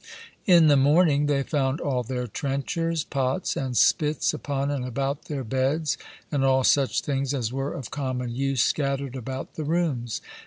[0.47, 5.43] In the morning they found all their trenchers, pots, and spits, upon and about their
[5.43, 5.95] beds,
[6.31, 10.19] and all such things as were of common use scattered about the rooms.